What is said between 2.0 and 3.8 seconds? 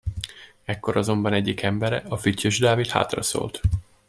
a Füttyös Dávid hátraszólt.